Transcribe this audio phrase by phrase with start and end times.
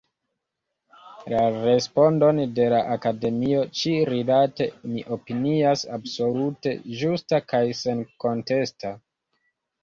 [1.33, 8.95] La respondon de la Akademio ĉi-rilate mi opinias absolute ĝusta kaj senkontesta.